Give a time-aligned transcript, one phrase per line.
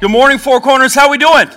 [0.00, 0.94] Good morning, Four Corners.
[0.94, 1.50] How we doing?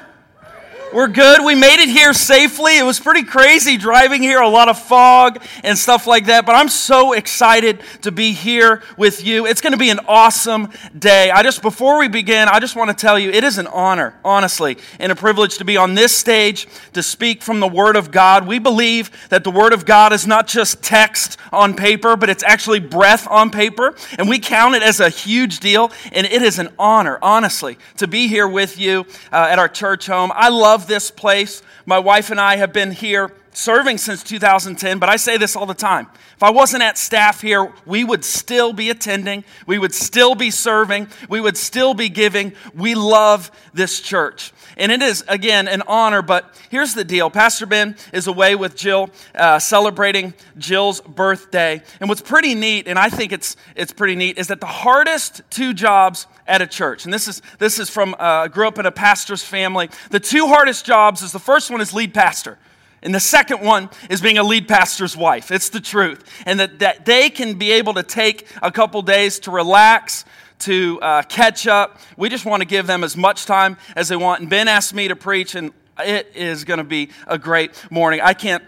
[0.94, 1.44] We're good.
[1.44, 2.78] We made it here safely.
[2.78, 6.46] It was pretty crazy driving here, a lot of fog and stuff like that.
[6.46, 9.48] But I'm so excited to be here with you.
[9.48, 11.32] It's going to be an awesome day.
[11.32, 14.14] I just, before we begin, I just want to tell you it is an honor,
[14.23, 18.12] honestly, and a privilege to be on this stage to speak from the Word of
[18.12, 18.46] God.
[18.46, 22.44] We believe that the Word of God is not just text on paper, but it's
[22.44, 23.96] actually breath on paper.
[24.20, 25.91] And we count it as a huge deal.
[26.12, 30.05] And it is an honor, honestly, to be here with you uh, at our church
[30.05, 30.32] home.
[30.36, 31.61] I love this place.
[31.86, 35.66] My wife and I have been here serving since 2010, but I say this all
[35.66, 36.08] the time.
[36.36, 40.52] If I wasn't at staff here, we would still be attending, we would still be
[40.52, 42.54] serving, we would still be giving.
[42.74, 44.52] We love this church.
[44.78, 48.76] And it is, again, an honor, but here's the deal Pastor Ben is away with
[48.76, 51.82] Jill, uh, celebrating Jill's birthday.
[52.00, 55.42] And what's pretty neat, and I think it's, it's pretty neat, is that the hardest
[55.50, 57.06] two jobs at a church.
[57.06, 59.90] And this is, this is from, uh, grew up in a pastor's family.
[60.10, 62.58] The two hardest jobs is the first one is lead pastor.
[63.04, 65.52] And the second one is being a lead pastor's wife.
[65.52, 66.23] It's the truth.
[66.46, 70.26] And that, that they can be able to take a couple days to relax,
[70.60, 72.00] to uh, catch up.
[72.18, 74.42] We just want to give them as much time as they want.
[74.42, 78.22] And Ben asked me to preach, and it is going to be a great morning.
[78.22, 78.64] I can't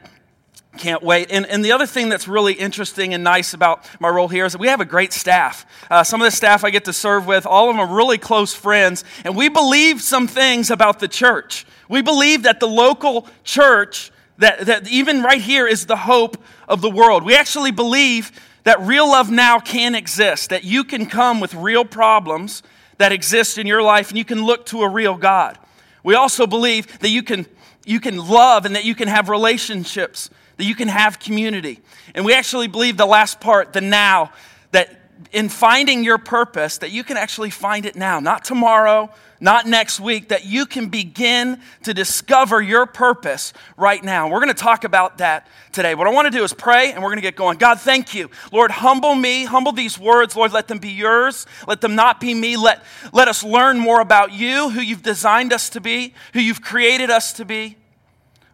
[0.78, 1.32] can't wait.
[1.32, 4.52] And, and the other thing that's really interesting and nice about my role here is
[4.52, 5.66] that we have a great staff.
[5.90, 8.18] Uh, some of the staff I get to serve with, all of them are really
[8.18, 9.06] close friends.
[9.24, 11.66] And we believe some things about the church.
[11.88, 16.82] We believe that the local church, that, that even right here, is the hope of
[16.82, 17.24] the world.
[17.24, 18.32] We actually believe
[18.64, 22.64] that real love now can exist, that you can come with real problems
[22.98, 25.58] that exist in your life and you can look to a real God.
[26.04, 27.46] We also believe that you can,
[27.86, 31.80] you can love and that you can have relationships that you can have community.
[32.14, 34.32] And we actually believe the last part, the now,
[34.72, 39.66] that in finding your purpose, that you can actually find it now, not tomorrow, not
[39.66, 44.30] next week, that you can begin to discover your purpose right now.
[44.30, 45.94] We're going to talk about that today.
[45.94, 47.58] What I want to do is pray and we're going to get going.
[47.58, 48.30] God, thank you.
[48.52, 50.36] Lord, humble me, humble these words.
[50.36, 51.46] Lord, let them be yours.
[51.68, 52.56] Let them not be me.
[52.58, 56.62] Let, let us learn more about you, who you've designed us to be, who you've
[56.62, 57.78] created us to be.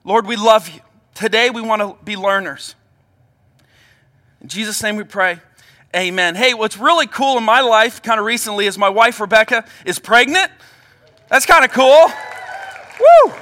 [0.04, 0.82] Lord, we love you.
[1.14, 2.76] Today we want to be learners.
[4.42, 5.40] In Jesus' name we pray.
[5.94, 6.36] Amen.
[6.36, 10.00] Hey, what's really cool in my life kind of recently is my wife Rebecca is
[10.00, 10.50] pregnant.
[11.28, 12.08] That's kind of cool.
[13.00, 13.34] Woo!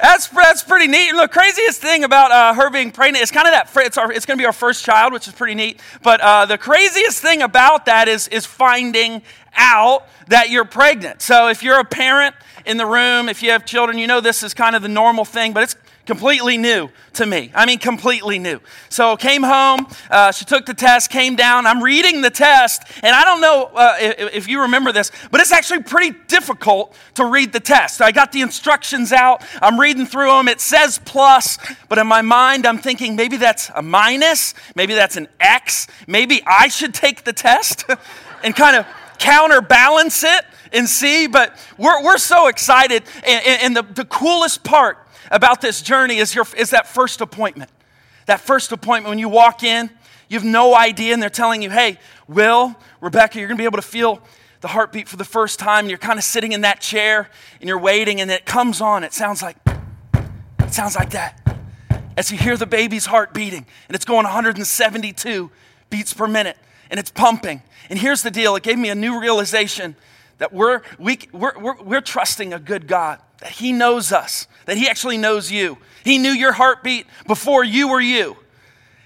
[0.00, 1.10] That's, that's pretty neat.
[1.10, 4.26] And the craziest thing about uh, her being pregnant is kind of that, it's, it's
[4.26, 5.80] going to be our first child, which is pretty neat.
[6.02, 9.22] But uh, the craziest thing about that is, is finding
[9.54, 11.22] out that you're pregnant.
[11.22, 12.34] So if you're a parent
[12.66, 15.24] in the room, if you have children, you know this is kind of the normal
[15.24, 15.76] thing, but it's
[16.08, 17.52] completely new to me.
[17.54, 18.60] I mean, completely new.
[18.88, 21.66] So came home, uh, she took the test, came down.
[21.66, 25.42] I'm reading the test, and I don't know uh, if, if, you remember this, but
[25.42, 28.00] it's actually pretty difficult to read the test.
[28.00, 30.48] I got the instructions out, I'm reading through them.
[30.48, 31.58] It says plus,
[31.90, 36.40] but in my mind, I'm thinking maybe that's a minus, maybe that's an X, maybe
[36.46, 37.84] I should take the test
[38.42, 38.86] and kind of
[39.18, 41.26] counterbalance it and see.
[41.26, 46.34] But we're, we're so excited, and, and the, the coolest part about this journey is,
[46.34, 47.70] your, is that first appointment.
[48.26, 49.90] That first appointment when you walk in,
[50.28, 53.78] you have no idea, and they're telling you, hey, Will, Rebecca, you're gonna be able
[53.78, 54.20] to feel
[54.60, 57.30] the heartbeat for the first time, and you're kind of sitting in that chair
[57.60, 59.04] and you're waiting, and it comes on.
[59.04, 59.56] It sounds like,
[60.60, 61.40] it sounds like that.
[62.16, 65.50] As you hear the baby's heart beating, and it's going 172
[65.90, 66.58] beats per minute,
[66.90, 67.62] and it's pumping.
[67.88, 69.96] And here's the deal it gave me a new realization
[70.38, 74.76] that we're, we, we're, we're, we're trusting a good God, that He knows us, that
[74.76, 75.78] He actually knows you.
[76.04, 78.36] He knew your heartbeat before you were you.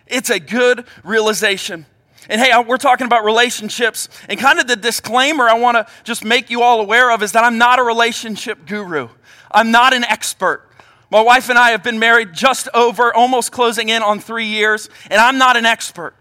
[0.09, 1.87] It's a good realization.
[2.29, 6.25] And hey, we're talking about relationships, and kind of the disclaimer I want to just
[6.25, 9.09] make you all aware of is that I'm not a relationship guru.
[9.53, 10.69] I'm not an expert.
[11.13, 14.91] My wife and I have been married just over, almost closing in on three years,
[15.11, 16.15] and I'm not an expert.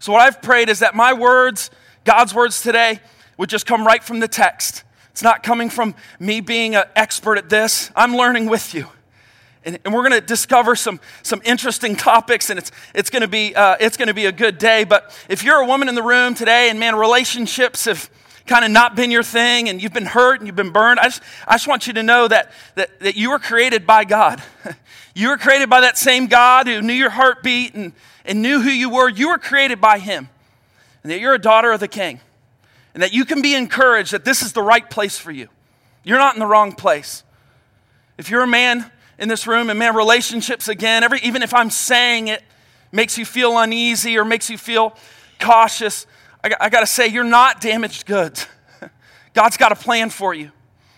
[0.00, 1.70] So, what I've prayed is that my words,
[2.04, 2.98] God's words today,
[3.36, 4.82] would just come right from the text.
[5.18, 7.90] It's not coming from me being an expert at this.
[7.96, 8.86] I'm learning with you.
[9.64, 13.26] And, and we're going to discover some, some interesting topics, and it's, it's going to
[13.26, 14.84] be uh, it's going to be a good day.
[14.84, 18.08] But if you're a woman in the room today, and man, relationships have
[18.46, 21.06] kind of not been your thing, and you've been hurt and you've been burned, I
[21.06, 24.40] just, I just want you to know that, that, that you were created by God.
[25.16, 27.92] you were created by that same God who knew your heartbeat and,
[28.24, 29.08] and knew who you were.
[29.08, 30.28] You were created by Him,
[31.02, 32.20] and that you're a daughter of the King
[32.94, 35.48] and that you can be encouraged that this is the right place for you.
[36.04, 37.22] You're not in the wrong place.
[38.16, 41.70] If you're a man in this room, and man, relationships again, every, even if I'm
[41.70, 42.42] saying it
[42.92, 44.96] makes you feel uneasy or makes you feel
[45.40, 46.06] cautious,
[46.42, 48.46] I, I got to say, you're not damaged goods.
[49.34, 50.52] God's got a plan for you.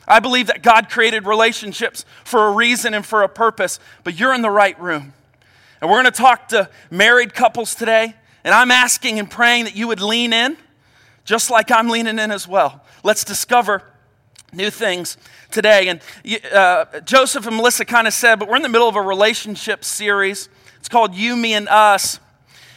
[0.07, 4.35] I believe that God created relationships for a reason and for a purpose, but you're
[4.35, 5.13] in the right room.
[5.81, 8.15] And we're going to talk to married couples today,
[8.45, 10.57] and I'm asking and praying that you would lean in,
[11.31, 12.82] just like I'm leaning in as well.
[13.05, 13.85] Let's discover
[14.53, 15.17] new things
[15.53, 15.87] today.
[15.87, 16.00] And
[16.53, 19.85] uh, Joseph and Melissa kind of said, but we're in the middle of a relationship
[19.85, 20.49] series.
[20.81, 22.19] It's called You, Me, and Us.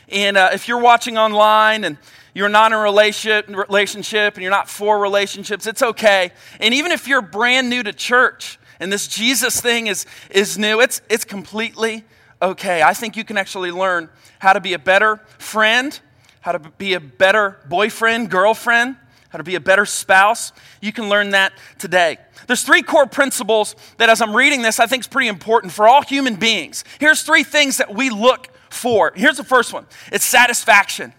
[0.08, 1.98] And uh, if you're watching online and
[2.36, 6.32] you're not in a relationship and you're not for relationships, it's okay.
[6.60, 10.80] And even if you're brand new to church and this Jesus thing is, is new,
[10.80, 12.04] it's, it's completely
[12.40, 12.84] okay.
[12.84, 16.00] I think you can actually learn how to be a better friend,
[16.44, 18.98] how to be a better boyfriend, girlfriend,
[19.30, 20.52] how to be a better spouse.
[20.82, 22.18] You can learn that today.
[22.48, 25.88] There's three core principles that as I'm reading this, I think is pretty important for
[25.88, 26.84] all human beings.
[27.00, 29.14] Here's three things that we look for.
[29.16, 29.86] Here's the first one.
[30.12, 31.14] It's satisfaction.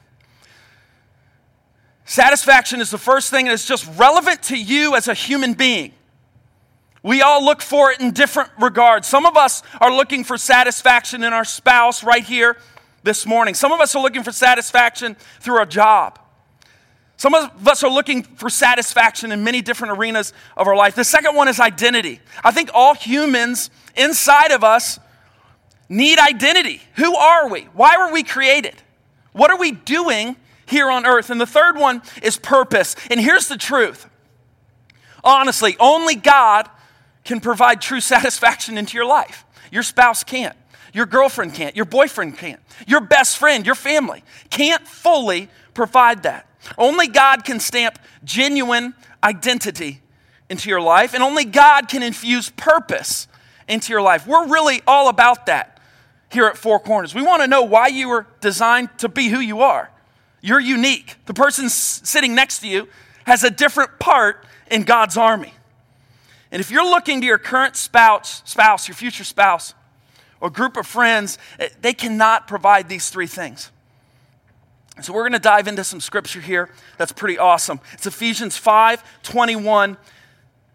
[2.05, 5.95] Satisfaction is the first thing that's just relevant to you as a human being.
[7.03, 9.09] We all look for it in different regards.
[9.09, 12.59] Some of us are looking for satisfaction in our spouse right here
[13.05, 13.55] this morning.
[13.55, 16.19] Some of us are looking for satisfaction through a job.
[17.17, 20.97] Some of us are looking for satisfaction in many different arenas of our life.
[20.97, 22.21] The second one is identity.
[22.43, 24.99] I think all humans inside of us
[25.89, 26.83] need identity.
[26.97, 27.69] Who are we?
[27.73, 28.75] Why were we created?
[29.31, 30.35] What are we doing
[30.67, 31.31] here on earth.
[31.31, 32.97] And the third one is purpose.
[33.11, 34.09] And here's the truth
[35.23, 36.69] honestly, only God
[37.25, 39.45] can provide true satisfaction into your life.
[39.71, 40.57] Your spouse can't.
[40.95, 41.75] Your girlfriend can't.
[41.75, 42.61] Your boyfriend can't.
[42.87, 46.49] Your best friend, your family can't fully provide that.
[46.79, 50.01] Only God can stamp genuine identity
[50.49, 53.27] into your life, and only God can infuse purpose
[53.69, 54.27] into your life.
[54.27, 55.81] We're really all about that
[56.31, 57.13] here at Four Corners.
[57.13, 59.91] We want to know why you were designed to be who you are.
[60.43, 61.17] You're unique.
[61.27, 62.89] The person sitting next to you
[63.27, 65.55] has a different part in God's army.
[66.53, 69.75] And if you're looking to your current spouse, spouse, your future spouse,
[70.41, 73.71] or group of friends, eh, they cannot provide these three things.
[75.03, 77.81] So we're going to dive into some scripture here that's pretty awesome.
[77.93, 79.97] It's Ephesians 5 21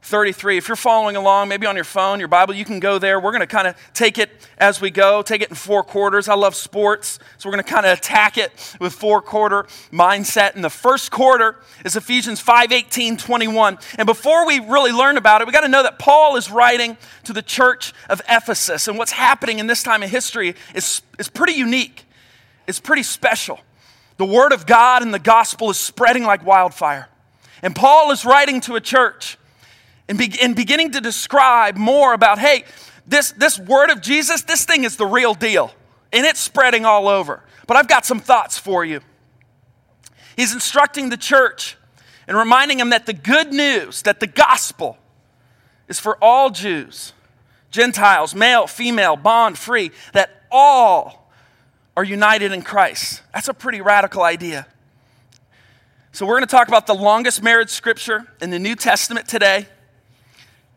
[0.02, 0.58] 33.
[0.58, 3.20] If you're following along, maybe on your phone, your Bible, you can go there.
[3.20, 6.30] We're going to kind of take it as we go, take it in four quarters.
[6.30, 10.56] I love sports, so we're going to kind of attack it with four quarter mindset.
[10.56, 13.78] And the first quarter is Ephesians 5 18, 21.
[13.98, 16.98] And before we really learn about it, we got to know that Paul is writing
[17.26, 18.88] to the church of Ephesus.
[18.88, 22.06] And what's happening in this time of history is, is pretty unique,
[22.68, 23.60] it's pretty special.
[24.16, 27.08] The word of God and the gospel is spreading like wildfire.
[27.62, 29.38] And Paul is writing to a church
[30.10, 32.66] and, be, and beginning to describe more about, hey,
[33.06, 35.72] this, this word of Jesus, this thing is the real deal.
[36.12, 37.44] And it's spreading all over.
[37.68, 39.02] But I've got some thoughts for you.
[40.36, 41.78] He's instructing the church
[42.28, 44.98] and reminding them that the good news, that the gospel
[45.88, 47.14] is for all Jews,
[47.70, 51.32] Gentiles, male, female, bond, free, that all
[51.96, 53.22] are united in Christ.
[53.34, 54.66] That's a pretty radical idea.
[56.12, 59.68] So, we're going to talk about the longest marriage scripture in the New Testament today.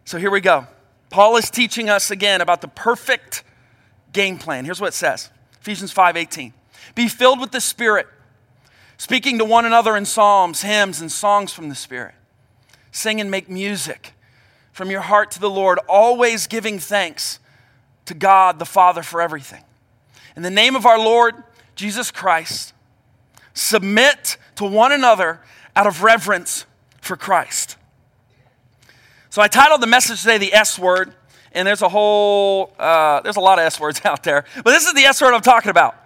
[0.05, 0.67] So here we go.
[1.11, 3.45] Paul is teaching us again about the perfect
[4.13, 4.65] game plan.
[4.65, 6.53] Here's what it says Ephesians 5:18.
[6.95, 8.07] Be filled with the Spirit,
[8.97, 12.15] speaking to one another in psalms, hymns, and songs from the Spirit.
[12.91, 14.15] Sing and make music
[14.73, 17.39] from your heart to the Lord, always giving thanks
[18.07, 19.65] to God the Father for everything.
[20.35, 22.73] In the name of our Lord Jesus Christ,
[23.55, 25.41] submit to one another
[25.77, 26.65] out of reverence
[27.01, 27.77] for Christ.
[29.33, 31.15] So I titled the message today the S word,
[31.53, 34.85] and there's a whole, uh, there's a lot of S words out there, but this
[34.85, 35.97] is the S word I'm talking about.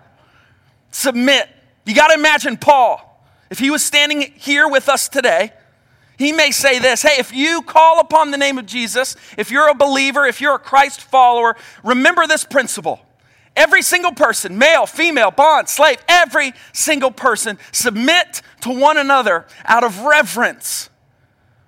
[0.92, 1.48] Submit.
[1.86, 5.52] You got to imagine Paul, if he was standing here with us today,
[6.16, 9.70] he may say this Hey, if you call upon the name of Jesus, if you're
[9.70, 13.00] a believer, if you're a Christ follower, remember this principle.
[13.56, 19.82] Every single person, male, female, bond, slave, every single person, submit to one another out
[19.82, 20.90] of reverence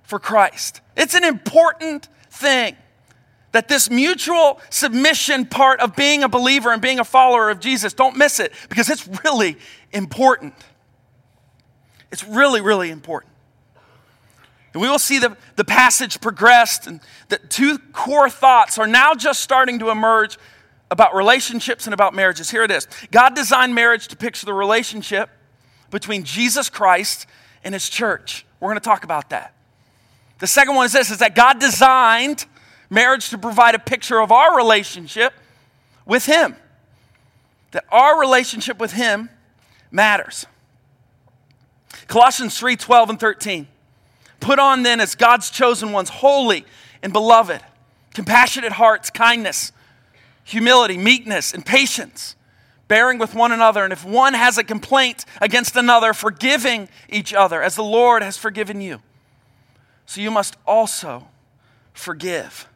[0.09, 0.81] for Christ.
[0.97, 2.77] It's an important thing
[3.53, 7.93] that this mutual submission part of being a believer and being a follower of Jesus,
[7.93, 9.59] don't miss it because it's really
[9.93, 10.55] important.
[12.11, 13.35] It's really, really important.
[14.73, 19.13] And we will see the, the passage progressed, and the two core thoughts are now
[19.13, 20.39] just starting to emerge
[20.91, 22.51] about relationships and about marriages.
[22.51, 25.29] Here it is God designed marriage to picture the relationship
[25.91, 27.27] between Jesus Christ
[27.63, 28.47] and his church.
[28.59, 29.53] We're going to talk about that.
[30.39, 32.47] The second one is this is that God designed
[32.91, 35.33] marriage to provide a picture of our relationship
[36.07, 36.57] with Him.
[37.73, 39.31] That our relationship with Him
[39.91, 40.47] matters.
[42.07, 43.67] Colossians 3 12 and 13.
[44.41, 46.65] Put on then as God's chosen ones, holy
[47.03, 47.61] and beloved,
[48.15, 49.73] compassionate hearts, kindness,
[50.45, 52.37] humility, meekness, and patience,
[52.87, 53.83] bearing with one another.
[53.83, 58.37] And if one has a complaint against another, forgiving each other as the Lord has
[58.37, 59.03] forgiven you.
[60.09, 61.29] So you must also
[61.93, 62.67] forgive.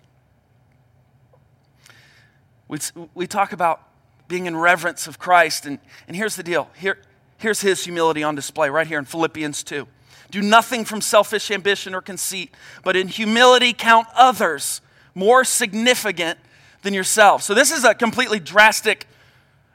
[2.68, 2.78] We,
[3.14, 3.88] we talk about
[4.28, 6.68] being in reverence of Christ, and, and here's the deal.
[6.76, 6.98] Here,
[7.38, 9.88] here's his humility on display right here in Philippians 2.
[10.30, 14.82] Do nothing from selfish ambition or conceit, but in humility count others
[15.14, 16.38] more significant
[16.82, 17.42] than yourself.
[17.42, 19.06] So, this is a completely drastic,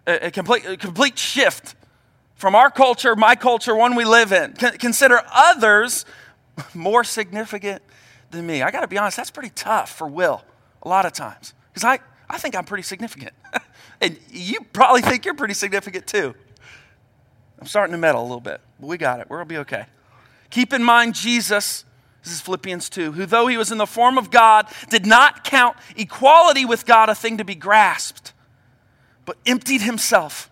[0.05, 1.73] a complete, a complete shift
[2.35, 4.53] from our culture, my culture, one we live in.
[4.53, 6.05] Consider others
[6.73, 7.81] more significant
[8.31, 8.61] than me.
[8.61, 10.43] I got to be honest, that's pretty tough for Will
[10.83, 11.99] a lot of times because I,
[12.29, 13.33] I think I'm pretty significant.
[14.01, 16.35] and you probably think you're pretty significant too.
[17.59, 19.27] I'm starting to meddle a little bit, but we got it.
[19.29, 19.85] To be okay.
[20.49, 21.85] Keep in mind Jesus,
[22.23, 25.43] this is Philippians 2, who though he was in the form of God, did not
[25.43, 28.33] count equality with God a thing to be grasped,
[29.25, 30.49] but emptied himself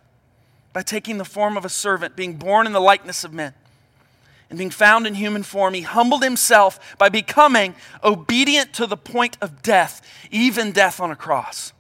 [0.73, 3.53] by taking the form of a servant, being born in the likeness of men.
[4.49, 9.37] And being found in human form, he humbled himself by becoming obedient to the point
[9.41, 11.73] of death, even death on a cross.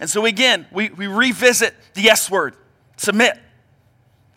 [0.00, 2.56] And so, again, we, we revisit the S word
[2.96, 3.38] submit.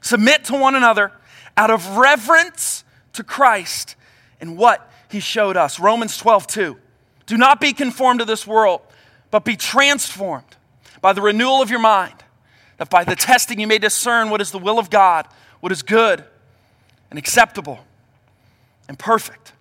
[0.01, 1.11] Submit to one another
[1.57, 3.95] out of reverence to Christ
[4.39, 5.79] and what he showed us.
[5.79, 6.77] Romans 12, 2.
[7.25, 8.81] Do not be conformed to this world,
[9.31, 10.57] but be transformed
[11.01, 12.15] by the renewal of your mind,
[12.77, 15.27] that by the testing you may discern what is the will of God,
[15.59, 16.23] what is good
[17.09, 17.79] and acceptable
[18.87, 19.53] and perfect.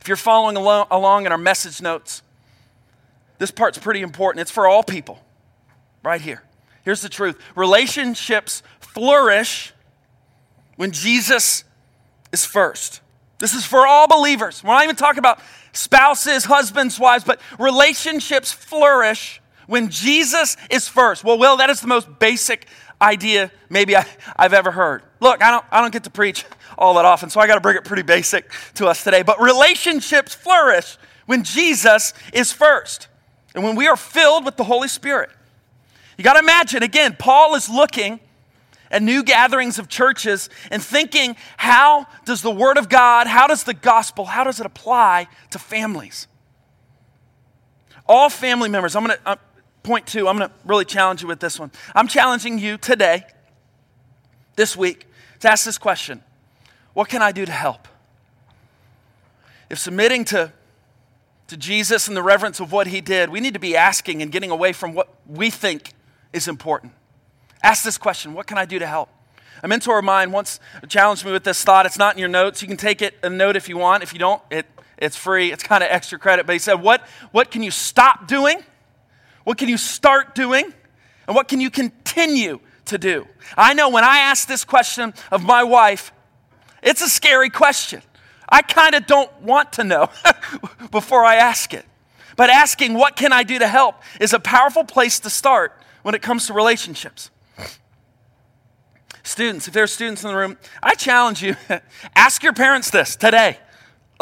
[0.00, 2.22] If you're following along in our message notes,
[3.38, 4.42] this part's pretty important.
[4.42, 5.18] It's for all people,
[6.02, 6.42] right here.
[6.84, 9.72] Here's the truth relationships flourish
[10.76, 11.64] when Jesus
[12.32, 13.00] is first.
[13.38, 14.62] This is for all believers.
[14.62, 15.40] We're not even talking about
[15.72, 21.24] spouses, husbands, wives, but relationships flourish when Jesus is first.
[21.24, 22.68] Well, Will, that is the most basic
[23.04, 24.04] idea maybe I,
[24.38, 25.02] have ever heard.
[25.20, 26.44] Look, I don't, I don't get to preach
[26.76, 29.22] all that often, so I got to bring it pretty basic to us today.
[29.22, 30.96] But relationships flourish
[31.26, 33.08] when Jesus is first
[33.54, 35.30] and when we are filled with the Holy Spirit.
[36.16, 38.20] You got to imagine, again, Paul is looking
[38.90, 43.64] at new gatherings of churches and thinking, how does the Word of God, how does
[43.64, 46.28] the gospel, how does it apply to families?
[48.06, 49.38] All family members, I'm going to,
[49.84, 51.70] point two, I'm going to really challenge you with this one.
[51.94, 53.24] I'm challenging you today,
[54.56, 55.06] this week,
[55.40, 56.22] to ask this question
[56.94, 57.86] What can I do to help?
[59.70, 60.52] If submitting to
[61.48, 64.32] to Jesus and the reverence of what he did, we need to be asking and
[64.32, 65.92] getting away from what we think
[66.32, 66.92] is important.
[67.62, 69.08] Ask this question What can I do to help?
[69.62, 71.86] A mentor of mine once challenged me with this thought.
[71.86, 72.60] It's not in your notes.
[72.60, 74.02] You can take it a note if you want.
[74.02, 74.66] If you don't, it,
[74.98, 75.52] it's free.
[75.52, 76.44] It's kind of extra credit.
[76.44, 78.62] But he said, what, what can you stop doing?
[79.44, 80.72] What can you start doing?
[81.26, 83.26] And what can you continue to do?
[83.56, 86.12] I know when I ask this question of my wife,
[86.82, 88.02] it's a scary question.
[88.48, 90.10] I kind of don't want to know
[90.90, 91.86] before I ask it.
[92.36, 96.14] But asking, what can I do to help, is a powerful place to start when
[96.14, 97.30] it comes to relationships.
[99.22, 101.56] Students, if there are students in the room, I challenge you
[102.14, 103.58] ask your parents this today.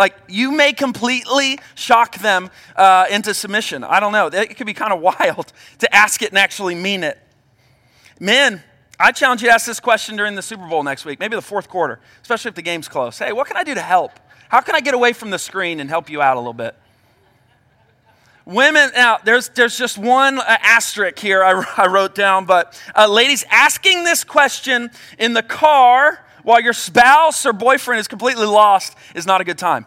[0.02, 3.84] Like, you may completely shock them uh, into submission.
[3.84, 4.26] I don't know.
[4.26, 7.20] It could be kind of wild to ask it and actually mean it.
[8.18, 8.64] Men,
[8.98, 11.40] I challenge you to ask this question during the Super Bowl next week, maybe the
[11.40, 13.16] fourth quarter, especially if the game's close.
[13.16, 14.10] Hey, what can I do to help?
[14.48, 16.74] How can I get away from the screen and help you out a little bit?
[18.44, 23.06] Women, now there's, there's just one uh, asterisk here I, I wrote down, but uh,
[23.06, 28.96] ladies, asking this question in the car while your spouse or boyfriend is completely lost
[29.14, 29.86] is not a good time.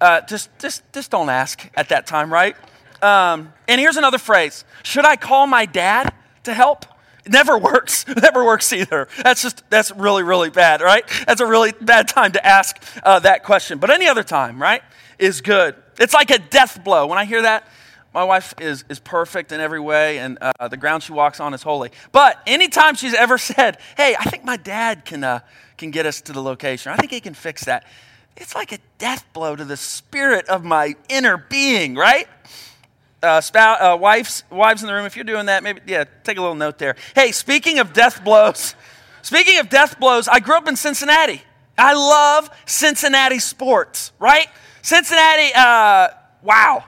[0.00, 2.56] Uh, just, just, just don't ask at that time, right?
[3.02, 6.12] Um, and here's another phrase Should I call my dad
[6.44, 6.86] to help?
[7.24, 8.04] It never works.
[8.08, 9.08] It never works either.
[9.22, 11.04] That's just, that's really, really bad, right?
[11.26, 13.78] That's a really bad time to ask uh, that question.
[13.78, 14.82] But any other time, right,
[15.18, 15.74] is good.
[15.98, 17.06] It's like a death blow.
[17.06, 17.68] When I hear that,
[18.12, 21.52] my wife is, is perfect in every way, and uh, the ground she walks on
[21.52, 21.90] is holy.
[22.12, 25.40] But anytime she's ever said, hey, I think my dad can, uh,
[25.76, 27.84] can get us to the location, I think he can fix that,
[28.36, 32.26] it's like a death blow to the spirit of my inner being, right?
[33.22, 36.36] Uh, spouse, uh, wives, wives in the room, if you're doing that, maybe, yeah, take
[36.36, 36.96] a little note there.
[37.14, 38.74] Hey, speaking of death blows,
[39.22, 41.42] speaking of death blows, I grew up in Cincinnati.
[41.78, 44.46] I love Cincinnati sports, right?
[44.82, 46.08] Cincinnati, uh,
[46.42, 46.84] wow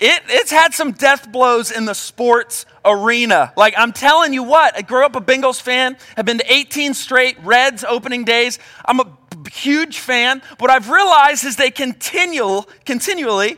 [0.00, 3.52] it, it's had some death blows in the sports arena.
[3.56, 6.94] Like, I'm telling you what, I grew up a Bengals fan, have been to 18
[6.94, 8.58] straight Reds opening days.
[8.84, 9.16] I'm a
[9.52, 10.42] huge fan.
[10.58, 13.56] What I've realized is they continual, continually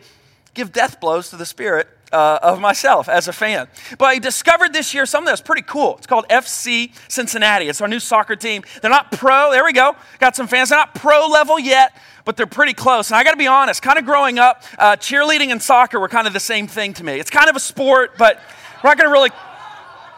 [0.54, 3.68] give death blows to the spirit uh, of myself as a fan.
[3.98, 5.96] But I discovered this year something that's pretty cool.
[5.98, 7.68] It's called FC Cincinnati.
[7.68, 8.64] It's our new soccer team.
[8.80, 9.94] They're not pro, there we go.
[10.18, 10.70] Got some fans.
[10.70, 11.94] They're not pro level yet,
[12.24, 13.10] but they're pretty close.
[13.10, 16.08] And I got to be honest, kind of growing up, uh, cheerleading and soccer were
[16.08, 17.20] kind of the same thing to me.
[17.20, 18.40] It's kind of a sport, but
[18.82, 19.30] we're not to really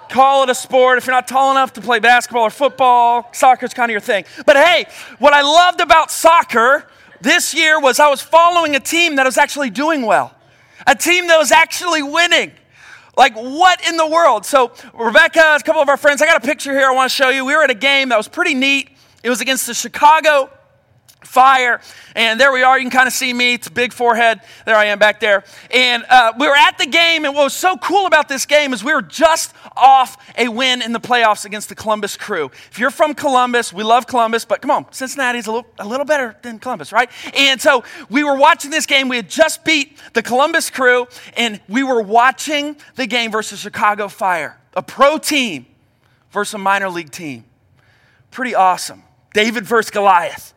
[0.08, 3.28] call it a sport if you're not tall enough to play basketball or football.
[3.32, 4.24] Soccer's kind of your thing.
[4.46, 4.86] But hey,
[5.18, 6.86] what I loved about soccer
[7.20, 10.37] this year was I was following a team that was actually doing well
[10.88, 12.50] a team that was actually winning.
[13.16, 14.46] Like, what in the world?
[14.46, 17.14] So, Rebecca, a couple of our friends, I got a picture here I want to
[17.14, 17.44] show you.
[17.44, 18.90] We were at a game that was pretty neat.
[19.22, 20.50] It was against the Chicago
[21.22, 21.80] fire.
[22.14, 22.78] And there we are.
[22.78, 23.54] You can kind of see me.
[23.54, 24.40] It's a big forehead.
[24.64, 25.44] There I am back there.
[25.70, 27.24] And uh, we were at the game.
[27.24, 30.82] And what was so cool about this game is we were just off a win
[30.82, 32.50] in the playoffs against the Columbus Crew.
[32.70, 36.06] If you're from Columbus, we love Columbus, but come on, Cincinnati's a little, a little
[36.06, 37.10] better than Columbus, right?
[37.34, 39.08] And so we were watching this game.
[39.08, 41.06] We had just beat the Columbus Crew,
[41.36, 45.66] and we were watching the game versus Chicago Fire, a pro team
[46.30, 47.44] versus a minor league team.
[48.30, 49.02] Pretty awesome.
[49.34, 50.54] David versus Goliath.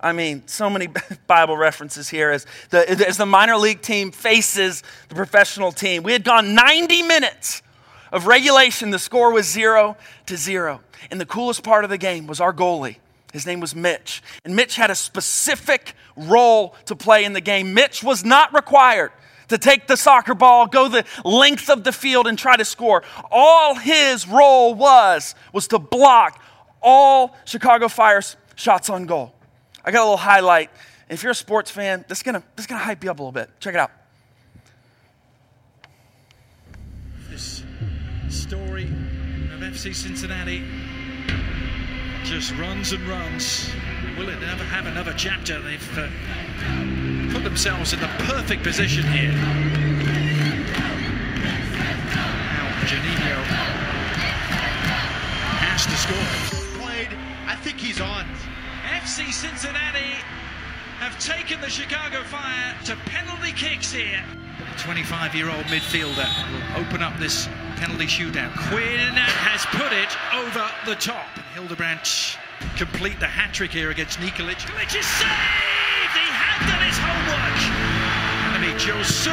[0.00, 0.88] I mean, so many
[1.26, 6.02] Bible references here as the, as the minor league team faces the professional team.
[6.02, 7.62] We had gone 90 minutes
[8.10, 8.90] of regulation.
[8.90, 10.80] The score was zero to zero.
[11.10, 12.96] And the coolest part of the game was our goalie.
[13.32, 14.22] His name was Mitch.
[14.44, 17.74] And Mitch had a specific role to play in the game.
[17.74, 19.12] Mitch was not required
[19.48, 23.02] to take the soccer ball, go the length of the field, and try to score.
[23.30, 26.42] All his role was was to block
[26.82, 29.34] all Chicago Fire's shots on goal.
[29.84, 30.70] I got a little highlight.
[31.08, 33.22] If you're a sports fan, this is gonna this is gonna hype you up a
[33.22, 33.50] little bit.
[33.60, 33.90] Check it out.
[37.30, 37.62] This
[38.28, 40.62] story of FC Cincinnati
[42.24, 43.70] just runs and runs.
[44.18, 45.60] Will it ever have another chapter?
[45.60, 46.08] They've uh,
[47.32, 49.32] put themselves in the perfect position here.
[52.12, 53.42] Now Juninho
[55.58, 56.80] has to score.
[56.80, 57.08] Played,
[57.46, 58.26] I think he's on.
[58.90, 60.18] FC Cincinnati
[60.98, 64.22] have taken the Chicago Fire to penalty kicks here.
[64.78, 68.50] 25 year old midfielder will open up this penalty shootout.
[68.68, 71.28] Quinn has put it over the top.
[71.54, 72.36] Hildebrandt
[72.76, 74.58] complete the hat trick here against Nikolic.
[74.58, 75.30] Nikolic is saved!
[76.18, 77.58] He had done his homework.
[78.50, 79.30] Enemy Josu.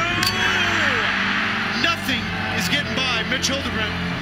[1.82, 2.22] Nothing
[2.54, 4.17] is getting by Mitch Hildebrandt.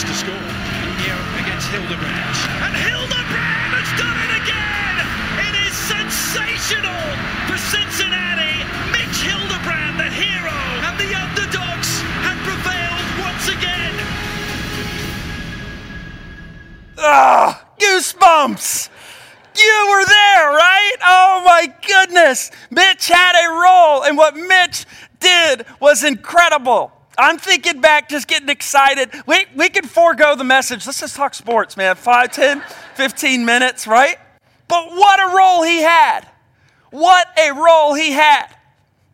[0.00, 0.32] Has to score.
[0.32, 2.36] Juninho against Hildebrandt.
[2.64, 4.96] And Hildebrandt has done it again!
[5.44, 7.04] It is sensational
[7.44, 8.64] for Cincinnati.
[8.96, 10.56] Mitch Hildebrandt, the hero,
[10.88, 13.92] and the underdogs have prevailed once again.
[16.96, 18.88] Ah, goosebumps.
[19.52, 20.96] You were there, right?
[21.04, 22.50] Oh my goodness.
[22.70, 24.86] Mitch had a role, and what Mitch
[25.18, 26.90] did was incredible.
[27.20, 29.10] I'm thinking back, just getting excited.
[29.26, 30.86] We, we could forego the message.
[30.86, 31.96] Let's just talk sports, man.
[31.96, 32.62] 5, 10,
[32.94, 34.16] 15 minutes, right?
[34.66, 36.26] But what a role he had.
[36.90, 38.46] What a role he had.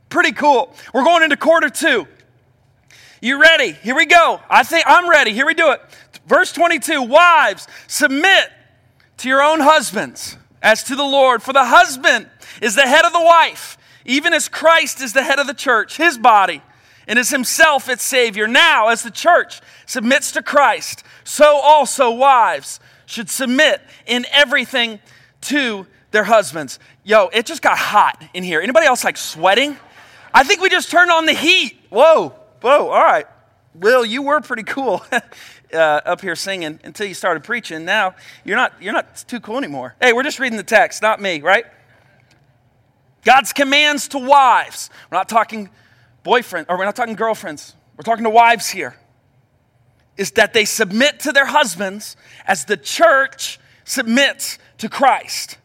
[0.09, 0.73] Pretty cool.
[0.95, 2.07] We're going into quarter two.
[3.21, 3.73] You ready?
[3.73, 4.41] Here we go.
[4.49, 5.33] I think I'm ready.
[5.33, 5.81] Here we do it.
[6.27, 8.51] Verse 22 Wives, submit
[9.19, 12.29] to your own husbands as to the Lord, for the husband
[12.63, 15.97] is the head of the wife, even as Christ is the head of the church,
[15.97, 16.63] his body,
[17.07, 18.47] and is himself its Savior.
[18.47, 24.99] Now, as the church submits to Christ, so also wives should submit in everything
[25.43, 26.79] to their husbands.
[27.05, 28.61] Yo, it just got hot in here.
[28.61, 29.77] Anybody else like sweating?
[30.35, 31.79] I think we just turned on the heat.
[31.89, 33.27] Whoa, whoa, all right.
[33.75, 37.85] Will, you were pretty cool uh, up here singing until you started preaching.
[37.85, 38.15] Now
[38.45, 39.95] you're not, you're not too cool anymore.
[40.01, 41.67] Hey, we're just reading the text, not me, right?
[43.25, 44.89] God's commands to wives.
[45.11, 45.69] We're not talking
[46.27, 47.75] boyfriend, or we're not talking girlfriends.
[47.97, 48.97] We're talking to wives here.
[50.17, 55.57] Is that they submit to their husbands as the church submits to Christ.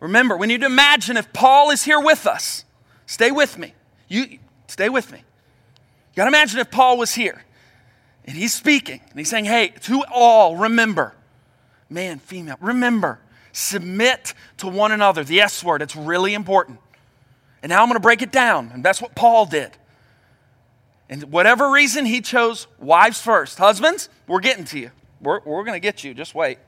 [0.00, 2.64] Remember, we need to imagine if Paul is here with us.
[3.06, 3.72] Stay with me.
[4.06, 5.18] You stay with me.
[5.18, 7.42] You got to imagine if Paul was here
[8.26, 11.14] and he's speaking and he's saying, Hey, to all, remember,
[11.88, 13.18] man, female, remember,
[13.52, 15.24] submit to one another.
[15.24, 16.80] The S word, it's really important.
[17.64, 18.70] And now I'm going to break it down.
[18.74, 19.70] And that's what Paul did.
[21.08, 23.56] And whatever reason, he chose wives first.
[23.56, 24.90] Husbands, we're getting to you.
[25.22, 26.12] We're, we're going to get you.
[26.12, 26.58] Just wait.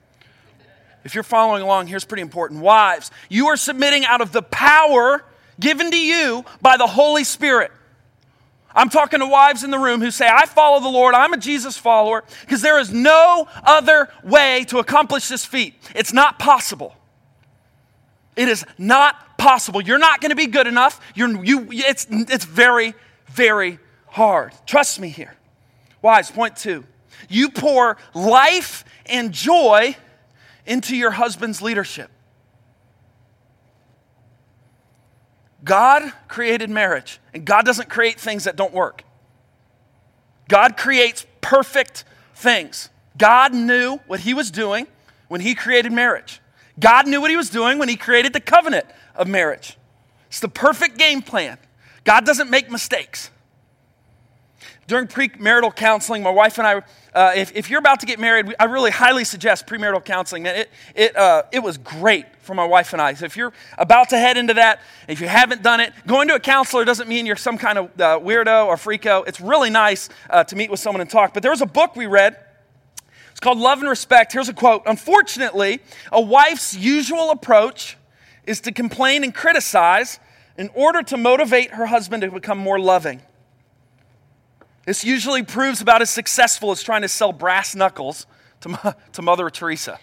[1.04, 2.62] If you're following along, here's pretty important.
[2.62, 5.22] Wives, you are submitting out of the power
[5.60, 7.72] given to you by the Holy Spirit.
[8.74, 11.38] I'm talking to wives in the room who say, I follow the Lord, I'm a
[11.38, 15.74] Jesus follower, because there is no other way to accomplish this feat.
[15.94, 16.96] It's not possible.
[18.36, 19.80] It is not possible.
[19.80, 21.00] You're not going to be good enough.
[21.14, 22.94] You're, you, it's, it's very,
[23.28, 24.52] very hard.
[24.66, 25.34] Trust me here.
[26.02, 26.84] Wise, point two.
[27.28, 29.96] You pour life and joy
[30.66, 32.10] into your husband's leadership.
[35.64, 39.02] God created marriage, and God doesn't create things that don't work.
[40.48, 42.88] God creates perfect things.
[43.18, 44.86] God knew what He was doing
[45.28, 46.40] when He created marriage.
[46.78, 49.76] God knew what He was doing when He created the covenant of marriage.
[50.28, 51.58] It's the perfect game plan.
[52.04, 53.30] God doesn't make mistakes.
[54.86, 58.54] During premarital counseling, my wife and I, uh, if, if, you're about to get married,
[58.60, 60.44] I really highly suggest premarital counseling.
[60.44, 63.14] Man, it, it, uh, it was great for my wife and I.
[63.14, 66.36] So if you're about to head into that, if you haven't done it, going to
[66.36, 69.26] a counselor doesn't mean you're some kind of uh, weirdo or freako.
[69.26, 71.34] It's really nice uh, to meet with someone and talk.
[71.34, 72.36] But there was a book we read.
[73.36, 74.32] It's called Love and Respect.
[74.32, 77.98] Here's a quote Unfortunately, a wife's usual approach
[78.46, 80.18] is to complain and criticize
[80.56, 83.20] in order to motivate her husband to become more loving.
[84.86, 88.26] This usually proves about as successful as trying to sell brass knuckles
[88.62, 89.98] to, to Mother Teresa.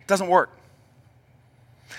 [0.00, 0.48] It doesn't work.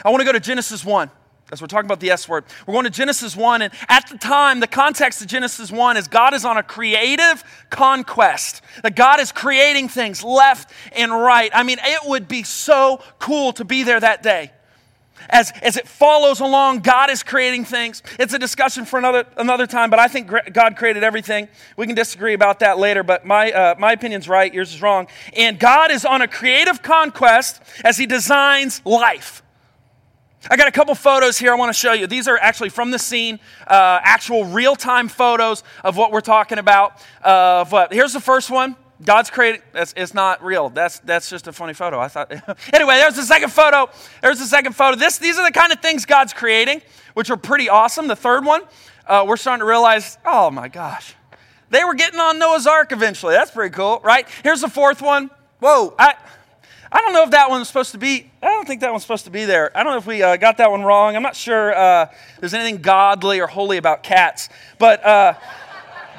[0.04, 1.12] I want to go to Genesis 1
[1.52, 2.46] as we're talking about the S word.
[2.66, 6.08] We're going to Genesis 1, and at the time, the context of Genesis 1 is
[6.08, 8.62] God is on a creative conquest.
[8.84, 11.52] That God is creating things left and right.
[11.54, 14.52] I mean, it would be so cool to be there that day
[15.30, 18.02] as, as it follows along, God is creating things.
[18.20, 21.48] It's a discussion for another, another time, but I think God created everything.
[21.78, 25.08] We can disagree about that later, but my, uh, my opinion's right, yours is wrong.
[25.36, 29.44] And God is on a creative conquest as He designs life.
[30.50, 32.08] I got a couple photos here I want to show you.
[32.08, 36.58] These are actually from the scene, uh, actual real time photos of what we're talking
[36.58, 37.00] about.
[37.24, 38.76] Uh, but here's the first one.
[39.04, 40.70] God's created, it's, it's, not real.
[40.70, 42.00] That's, that's just a funny photo.
[42.00, 42.32] I thought,
[42.74, 43.90] anyway, there's the second photo.
[44.22, 44.98] There's the second photo.
[44.98, 46.82] This, these are the kind of things God's creating,
[47.14, 48.08] which are pretty awesome.
[48.08, 48.62] The third one,
[49.08, 51.16] uh, we're starting to realize, oh my gosh,
[51.70, 53.34] they were getting on Noah's Ark eventually.
[53.34, 54.28] That's pretty cool, right?
[54.44, 55.32] Here's the fourth one.
[55.60, 56.16] Whoa, I,
[56.92, 59.24] I don't know if that one's supposed to be, I don't think that one's supposed
[59.24, 59.76] to be there.
[59.78, 61.16] I don't know if we uh, got that one wrong.
[61.16, 62.08] I'm not sure uh,
[62.40, 65.36] there's anything godly or holy about cats, but uh,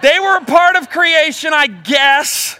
[0.00, 2.58] they were a part of creation, I guess.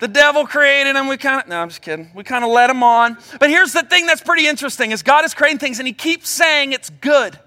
[0.00, 1.06] The devil created them.
[1.06, 2.10] We kind of, no, I'm just kidding.
[2.14, 3.16] We kind of let them on.
[3.38, 6.28] But here's the thing that's pretty interesting is God is creating things and he keeps
[6.28, 7.38] saying it's good.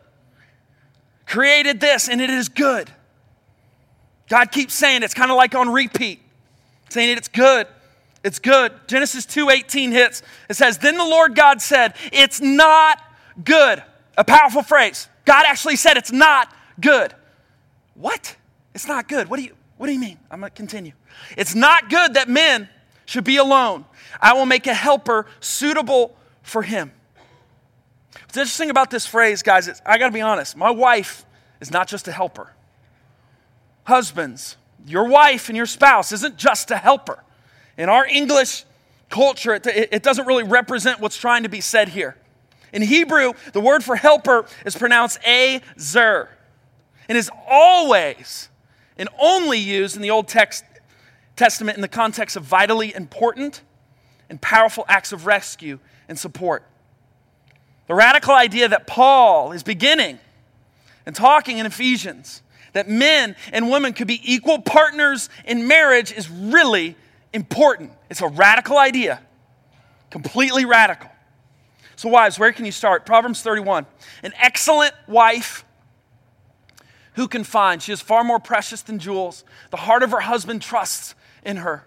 [1.25, 2.89] Created this and it is good.
[4.29, 6.21] God keeps saying it's kind of like on repeat,
[6.89, 7.67] saying it's good.
[8.27, 8.73] It's good.
[8.87, 10.21] Genesis 2:18 hits.
[10.49, 13.01] It says, "Then the Lord God said, it's not
[13.41, 13.81] good."
[14.17, 15.07] A powerful phrase.
[15.23, 17.15] God actually said it's not good.
[17.93, 18.35] What?
[18.75, 19.29] It's not good.
[19.29, 20.19] What do you what do you mean?
[20.29, 20.91] I'm going to continue.
[21.37, 22.67] It's not good that men
[23.05, 23.85] should be alone.
[24.19, 26.91] I will make a helper suitable for him.
[28.23, 30.57] What's interesting about this phrase, guys, is I got to be honest.
[30.57, 31.25] My wife
[31.61, 32.51] is not just a helper.
[33.85, 37.23] Husbands, your wife and your spouse isn't just a helper.
[37.77, 38.65] In our English
[39.09, 42.17] culture, it, it doesn't really represent what's trying to be said here.
[42.73, 46.29] In Hebrew, the word for helper is pronounced ezer,
[47.07, 48.49] and is always
[48.97, 50.65] and only used in the Old text,
[51.35, 53.61] Testament in the context of vitally important
[54.29, 56.63] and powerful acts of rescue and support.
[57.87, 60.19] The radical idea that Paul is beginning
[61.05, 62.41] and talking in Ephesians
[62.73, 66.95] that men and women could be equal partners in marriage is really
[67.33, 67.91] important.
[68.09, 69.21] It's a radical idea,
[70.09, 71.09] completely radical.
[71.95, 73.05] So, wives, where can you start?
[73.05, 73.85] Proverbs 31.
[74.23, 75.65] An excellent wife
[77.13, 77.81] who can find?
[77.81, 79.43] She is far more precious than jewels.
[79.71, 81.85] The heart of her husband trusts in her.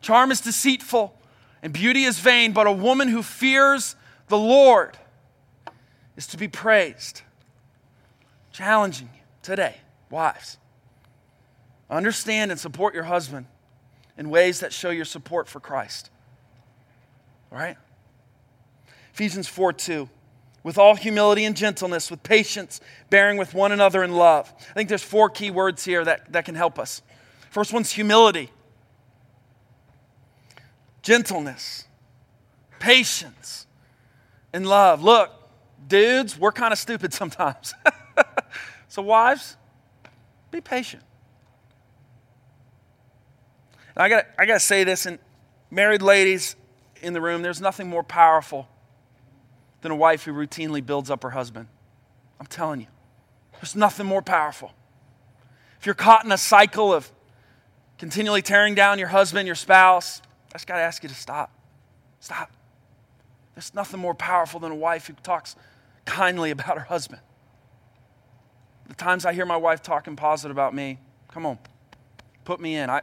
[0.00, 1.16] Charm is deceitful
[1.62, 3.94] and beauty is vain, but a woman who fears
[4.28, 4.98] the Lord
[6.16, 7.22] is to be praised.
[8.52, 9.76] Challenging you today,
[10.10, 10.58] wives.
[11.88, 13.46] Understand and support your husband
[14.16, 16.10] in ways that show your support for Christ.
[17.52, 17.76] All right?
[19.12, 20.08] Ephesians 4 2
[20.66, 24.52] with all humility and gentleness, with patience, bearing with one another in love.
[24.68, 27.02] I think there's four key words here that, that can help us.
[27.50, 28.50] First one's humility,
[31.02, 31.84] gentleness,
[32.80, 33.68] patience,
[34.52, 35.04] and love.
[35.04, 35.30] Look,
[35.86, 37.72] dudes, we're kind of stupid sometimes.
[38.88, 39.56] so, wives,
[40.50, 41.04] be patient.
[43.96, 45.18] I got I got to say this, and
[45.70, 46.56] married ladies
[47.02, 48.68] in the room, there's nothing more powerful
[49.80, 51.68] than a wife who routinely builds up her husband.
[52.40, 52.86] I'm telling you,
[53.54, 54.72] there's nothing more powerful.
[55.78, 57.10] if you're caught in a cycle of
[57.98, 61.50] continually tearing down your husband, your spouse, I just got to ask you to stop.
[62.20, 62.50] Stop.
[63.54, 65.56] There's nothing more powerful than a wife who talks
[66.04, 67.22] kindly about her husband.
[68.88, 71.58] The times I hear my wife talking positive about me, come on,
[72.44, 72.90] put me in.
[72.90, 73.02] I,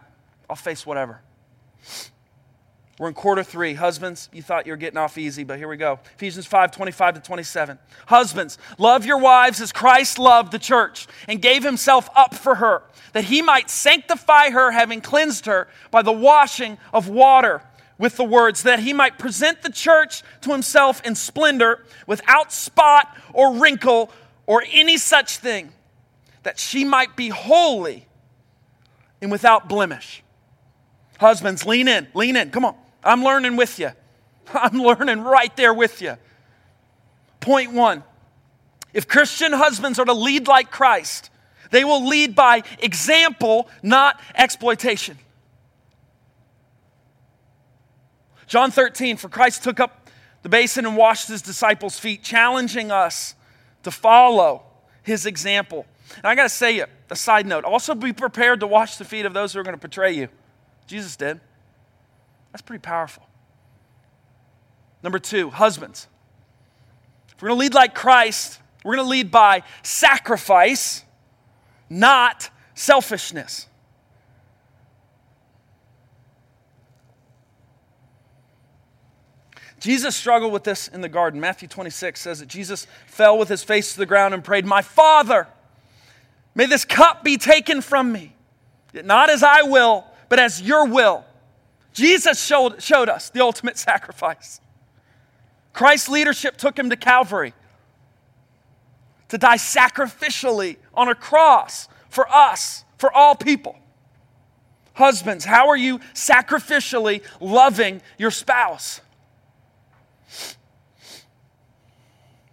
[0.50, 1.22] I'll face whatever.
[3.00, 3.74] We're in quarter three.
[3.74, 6.00] Husbands, you thought you were getting off easy, but here we go.
[6.16, 7.80] Ephesians 5 25 to 27.
[8.06, 12.84] Husbands, love your wives as Christ loved the church and gave himself up for her,
[13.14, 17.64] that he might sanctify her, having cleansed her by the washing of water
[17.98, 23.18] with the words, that he might present the church to himself in splendor, without spot
[23.34, 24.12] or wrinkle
[24.46, 25.72] or any such thing,
[26.44, 28.08] that she might be holy
[29.22, 30.23] and without blemish.
[31.24, 32.76] Husbands, lean in, lean in, come on.
[33.04, 33.92] I'm learning with you.
[34.54, 36.18] I'm learning right there with you.
[37.40, 38.04] Point one
[38.94, 41.32] if Christian husbands are to lead like Christ,
[41.72, 45.18] they will lead by example, not exploitation.
[48.46, 50.10] John 13, for Christ took up
[50.44, 53.34] the basin and washed his disciples' feet, challenging us
[53.82, 54.62] to follow
[55.02, 55.88] his example.
[56.18, 59.26] And I got to say, a side note also be prepared to wash the feet
[59.26, 60.30] of those who are going to betray you.
[60.88, 61.40] Jesus did.
[62.52, 63.24] That's pretty powerful.
[65.02, 66.08] Number two, husbands.
[67.30, 71.04] If we're going to lead like Christ, we're going to lead by sacrifice,
[71.90, 73.68] not selfishness.
[79.84, 81.42] Jesus struggled with this in the garden.
[81.42, 84.82] Matthew 26 says that Jesus fell with his face to the ground and prayed, My
[84.82, 85.46] Father,
[86.56, 88.34] may this cup be taken from me,
[88.94, 91.24] yet not as I will, but as your will.
[91.94, 94.60] Jesus showed, showed us the ultimate sacrifice.
[95.74, 97.54] Christ's leadership took him to Calvary
[99.30, 103.78] to die sacrificially on a cross for us, for all people.
[104.96, 109.02] Husbands, how are you sacrificially loving your spouse?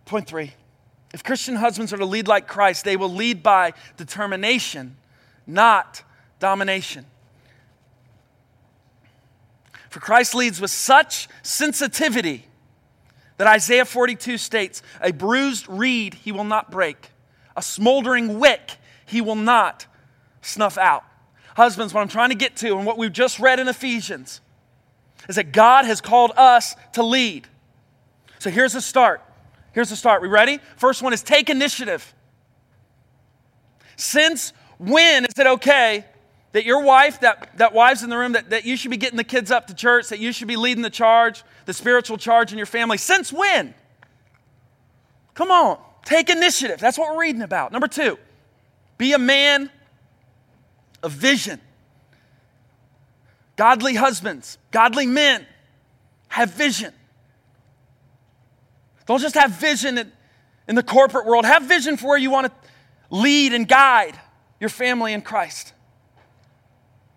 [0.04, 0.52] Point three
[1.14, 4.98] if Christian husbands are to lead like Christ, they will lead by determination,
[5.46, 6.02] not
[6.40, 7.06] domination.
[9.90, 12.46] For Christ leads with such sensitivity
[13.36, 17.10] that Isaiah 42 states, A bruised reed he will not break,
[17.56, 19.86] a smoldering wick he will not
[20.40, 21.04] snuff out.
[21.56, 24.40] Husbands, what I'm trying to get to, and what we've just read in Ephesians,
[25.28, 27.48] is that God has called us to lead.
[28.38, 29.20] So here's the start
[29.72, 30.20] Here's the start.
[30.20, 30.58] We ready?
[30.76, 32.14] First one is take initiative.
[33.96, 36.06] Since when is it okay
[36.52, 39.16] that your wife, that, that wives in the room, that, that you should be getting
[39.16, 42.52] the kids up to church, that you should be leading the charge, the spiritual charge
[42.52, 42.98] in your family?
[42.98, 43.74] Since when?
[45.34, 46.80] Come on, take initiative.
[46.80, 47.72] That's what we're reading about.
[47.72, 48.18] Number two,
[48.98, 49.70] be a man
[51.02, 51.60] of vision.
[53.56, 55.46] Godly husbands, godly men
[56.28, 56.92] have vision.
[59.06, 60.12] Don't just have vision in,
[60.68, 62.52] in the corporate world, have vision for where you want to
[63.10, 64.18] lead and guide
[64.60, 65.72] your family in Christ.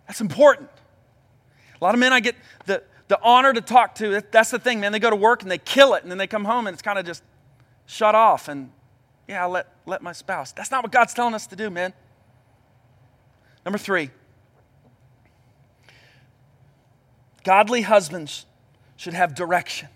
[0.08, 0.70] That's important.
[1.80, 2.36] A lot of men I get
[2.66, 4.92] the, the honor to talk to, that's the thing, man.
[4.92, 6.82] They go to work and they kill it, and then they come home and it's
[6.82, 7.24] kind of just
[7.86, 8.48] shut off.
[8.48, 8.72] And
[9.28, 10.52] yeah, I'll let, let my spouse.
[10.52, 11.94] That's not what God's telling us to do, man.
[13.66, 14.10] Number three
[17.44, 18.46] godly husbands
[18.96, 19.89] should have direction.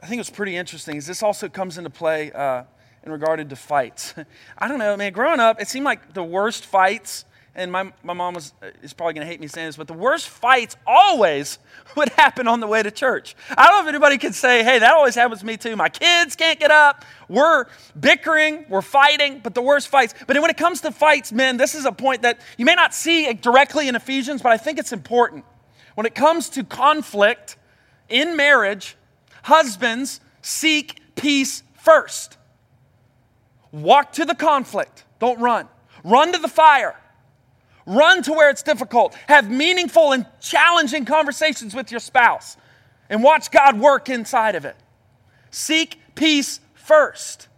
[0.00, 2.64] I think it's pretty interesting is this also comes into play uh,
[3.04, 4.14] in regard to fights.
[4.58, 5.12] I don't know, man.
[5.12, 8.92] Growing up, it seemed like the worst fights, and my, my mom was, uh, is
[8.92, 11.58] probably going to hate me saying this, but the worst fights always
[11.96, 13.34] would happen on the way to church.
[13.50, 15.76] I don't know if anybody could say, hey, that always happens to me too.
[15.76, 17.04] My kids can't get up.
[17.28, 17.66] We're
[17.98, 20.14] bickering, we're fighting, but the worst fights.
[20.26, 22.94] But when it comes to fights, men, this is a point that you may not
[22.94, 25.44] see directly in Ephesians, but I think it's important.
[25.94, 27.56] When it comes to conflict
[28.08, 28.96] in marriage,
[29.42, 32.36] Husbands, seek peace first.
[33.72, 35.68] Walk to the conflict, don't run.
[36.02, 36.96] Run to the fire.
[37.86, 39.14] Run to where it's difficult.
[39.26, 42.56] Have meaningful and challenging conversations with your spouse
[43.08, 44.76] and watch God work inside of it.
[45.50, 47.48] Seek peace first.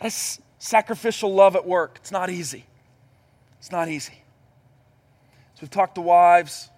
[0.00, 1.98] That's sacrificial love at work.
[2.00, 2.66] It's not easy.
[3.58, 4.22] It's not easy.
[5.54, 6.70] So we've talked to wives,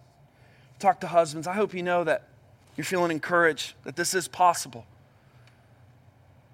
[0.78, 2.28] talked to husbands, I hope you know that
[2.76, 4.87] you're feeling encouraged that this is possible.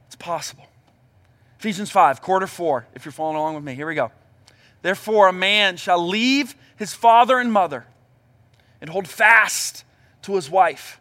[0.08, 0.66] It's possible.
[1.58, 3.74] Ephesians 5, quarter 4, if you're following along with me.
[3.74, 4.10] Here we go.
[4.82, 7.84] Therefore, a man shall leave his father and mother
[8.80, 9.84] and hold fast
[10.22, 11.00] to his wife,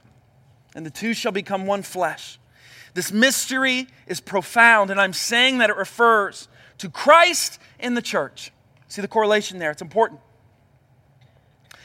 [0.76, 2.40] and the two shall become one flesh.
[2.96, 6.48] This mystery is profound, and I'm saying that it refers
[6.80, 8.52] to Christ in the church.
[8.88, 10.20] See the correlation there, it's important.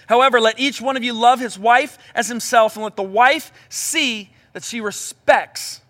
[0.06, 3.52] However, let each one of you love his wife as himself, and let the wife
[3.68, 5.82] see that she respects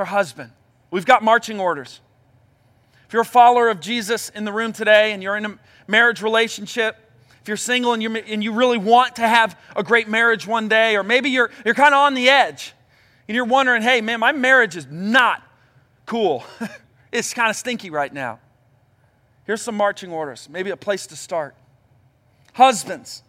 [0.00, 0.50] her husband.
[0.90, 2.00] We've got marching orders.
[3.06, 6.22] If you're a follower of Jesus in the room today and you're in a marriage
[6.22, 6.96] relationship,
[7.42, 10.68] if you're single and, you and you really want to have a great marriage one
[10.68, 12.72] day, or maybe you're, you're kind of on the edge
[13.28, 15.42] and you're wondering, hey, man, my marriage is not
[16.06, 16.44] cool.
[17.12, 18.40] it's kind of stinky right now.
[19.44, 21.54] Here's some marching orders, maybe a place to start.
[22.52, 23.22] Husbands,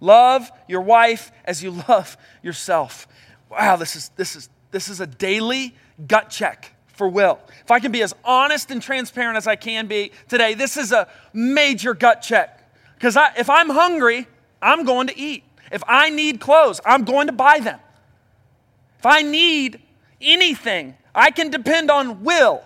[0.00, 3.06] love your wife as you love yourself.
[3.50, 5.74] Wow, this is, this is, this is a daily
[6.06, 7.38] gut check for Will.
[7.64, 10.92] If I can be as honest and transparent as I can be today, this is
[10.92, 12.70] a major gut check.
[12.94, 14.26] Because if I'm hungry,
[14.60, 15.44] I'm going to eat.
[15.70, 17.78] If I need clothes, I'm going to buy them.
[18.98, 19.80] If I need
[20.20, 22.62] anything, I can depend on Will.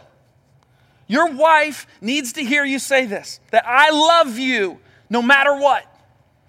[1.06, 4.78] Your wife needs to hear you say this that I love you
[5.10, 5.84] no matter what.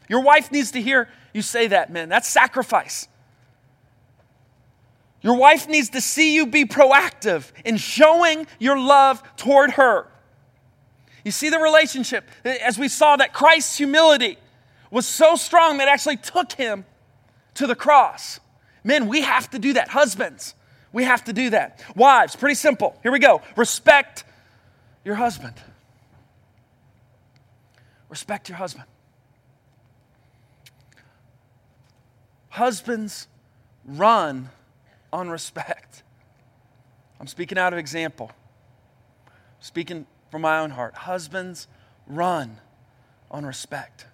[0.08, 2.08] Your wife needs to hear you say that, man.
[2.08, 3.08] That's sacrifice.
[5.24, 10.08] Your wife needs to see you be proactive in showing your love toward her.
[11.24, 14.38] You see the relationship, as we saw that Christ's humility
[14.92, 16.84] was so strong that actually took him
[17.54, 18.42] to the cross.
[18.84, 19.88] Men, we have to do that.
[19.88, 20.56] Husbands,
[20.92, 21.82] we have to do that.
[21.96, 23.00] Wives, pretty simple.
[23.02, 23.42] Here we go.
[23.56, 24.26] Respect
[25.06, 25.56] your husband.
[28.10, 28.86] Respect your husband.
[32.50, 33.28] Husbands
[33.86, 34.50] run
[35.14, 36.04] on respect.
[37.20, 38.32] I'm speaking out of example,
[39.60, 40.96] speaking from my own heart.
[40.96, 41.68] Husbands,
[42.08, 42.58] run
[43.32, 44.08] on respect.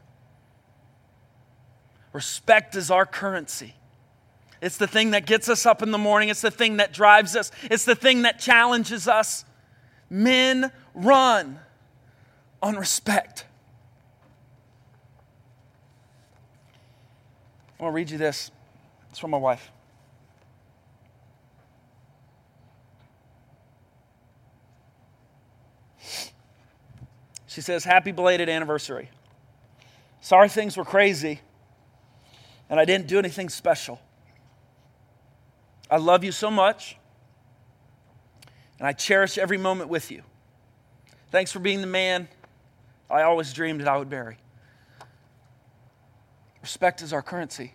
[2.11, 3.75] Respect is our currency.
[4.61, 6.27] It's the thing that gets us up in the morning.
[6.27, 7.49] It's the thing that drives us.
[7.63, 9.45] It's the thing that challenges us.
[10.09, 11.59] Men run
[12.61, 13.45] on respect.
[17.79, 18.51] I want to read you this.
[19.09, 19.71] It's from my wife.
[27.49, 29.09] She says, Happy belated anniversary.
[30.21, 31.41] Sorry things were crazy
[32.69, 33.99] and I didn't do anything special.
[35.89, 36.95] I love you so much
[38.77, 40.21] and I cherish every moment with you.
[41.31, 42.27] Thanks for being the man
[43.09, 44.37] I always dreamed that I would marry.
[46.61, 47.73] Respect is our currency.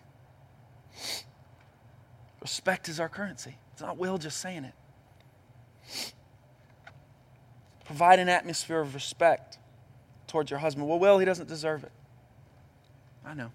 [2.40, 3.56] Respect is our currency.
[3.72, 6.14] It's not Will just saying it.
[7.84, 9.58] Provide an atmosphere of respect
[10.34, 10.88] towards your husband.
[10.88, 11.92] Well, Will, he doesn't deserve it.
[13.24, 13.52] I know.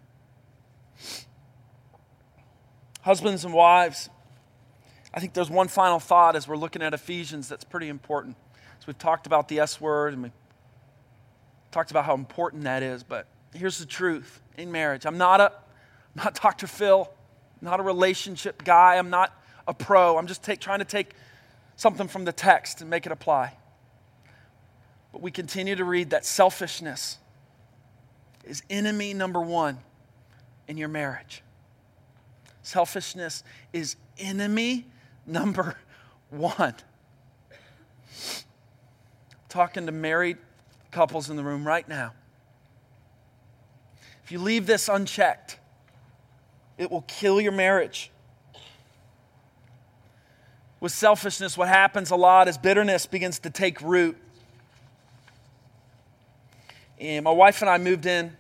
[3.02, 4.10] Husbands and wives,
[5.14, 8.38] I think there's one final thought as we're looking at Ephesians that's pretty important.
[8.80, 10.32] So we've talked about the S word and we
[11.72, 15.06] talked about how important that is, but here's the truth in marriage.
[15.06, 15.52] I'm not a
[16.16, 16.66] I'm not Dr.
[16.66, 17.12] Phil,
[17.62, 19.38] I'm not a relationship guy, I'm not
[19.68, 20.18] a pro.
[20.18, 21.12] I'm just take, trying to take
[21.76, 23.58] something from the text and make it apply.
[25.20, 27.18] But we continue to read that selfishness
[28.46, 29.80] is enemy number one
[30.70, 31.44] in your marriage.
[32.62, 34.86] Selfishness is enemy
[35.26, 35.76] number
[36.30, 36.74] one.
[39.50, 40.38] Talking to married
[40.90, 42.14] couples in the room right now.
[44.24, 45.60] If you leave this unchecked,
[46.78, 48.10] it will kill your marriage.
[50.80, 54.18] With selfishness, what happens a lot is bitterness begins to take root.
[57.00, 58.36] And my wife and I moved in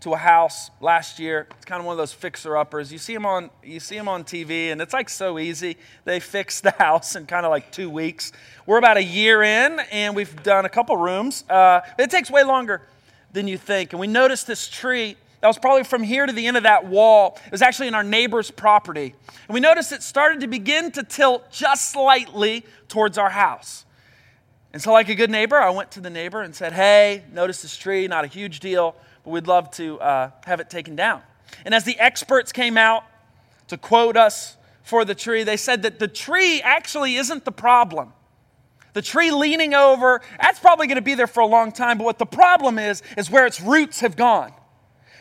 [0.00, 1.46] to a house last year.
[1.52, 2.92] It's kind of one of those fixer uppers.
[2.92, 5.78] You see them on you see them on TV, and it's like so easy.
[6.04, 8.32] They fix the house in kind of like two weeks.
[8.66, 11.44] We're about a year in, and we've done a couple rooms.
[11.48, 12.82] Uh, it takes way longer
[13.32, 13.94] than you think.
[13.94, 16.86] And we noticed this tree that was probably from here to the end of that
[16.86, 17.38] wall.
[17.46, 19.14] It was actually in our neighbor's property.
[19.48, 23.86] And we noticed it started to begin to tilt just slightly towards our house.
[24.72, 27.62] And so, like a good neighbor, I went to the neighbor and said, Hey, notice
[27.62, 28.94] this tree, not a huge deal,
[29.24, 31.22] but we'd love to uh, have it taken down.
[31.64, 33.04] And as the experts came out
[33.68, 38.12] to quote us for the tree, they said that the tree actually isn't the problem.
[38.94, 42.04] The tree leaning over, that's probably going to be there for a long time, but
[42.04, 44.52] what the problem is, is where its roots have gone.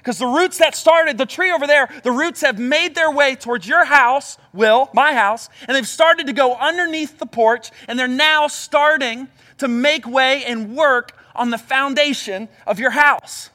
[0.02, 3.36] Because the roots that started, the tree over there, the roots have made their way
[3.36, 7.99] towards your house, Will, my house, and they've started to go underneath the porch, and
[7.99, 9.28] they're now starting
[9.60, 13.52] to make way and work on the foundation of your house.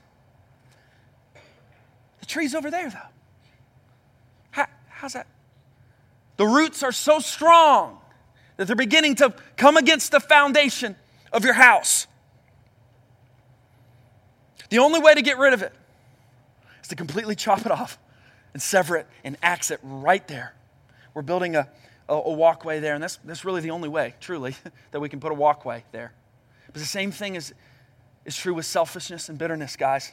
[2.21, 2.99] The tree's over there, though.
[4.53, 5.27] How, how's that?
[6.37, 7.99] The roots are so strong
[8.57, 10.95] that they're beginning to come against the foundation
[11.33, 12.07] of your house.
[14.69, 15.73] The only way to get rid of it
[16.87, 17.99] is to completely chop it off
[18.53, 20.55] and sever it and axe it right there.
[21.15, 21.69] We're building a,
[22.09, 24.55] a, a, walkway there, and that's, that's really the only way, truly,
[24.93, 26.13] that we can put a walkway there.
[26.67, 27.53] But the same thing is,
[28.25, 30.13] is true with selfishness and bitterness, guys.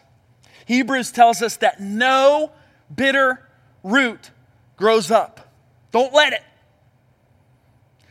[0.66, 2.52] Hebrews tells us that no
[2.94, 3.48] bitter
[3.84, 4.32] root
[4.76, 5.54] grows up.
[5.92, 6.42] Don't let it.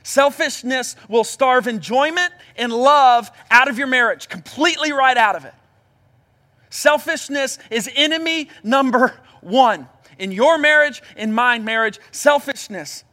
[0.04, 5.54] Selfishness will starve enjoyment and love out of your marriage, completely right out of it.
[6.72, 9.12] Selfishness is enemy number
[9.42, 9.90] one.
[10.18, 13.04] In your marriage, in my marriage, selfishness.